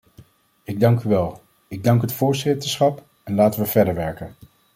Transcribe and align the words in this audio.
Ik 0.63 0.79
dank 0.79 1.03
u 1.03 1.09
wel, 1.09 1.41
ik 1.67 1.83
dank 1.83 2.01
het 2.01 2.11
voorzitterschap 2.13 3.03
en 3.23 3.35
laten 3.35 3.59
we 3.61 3.65
verder 3.65 3.95
werken. 3.95 4.35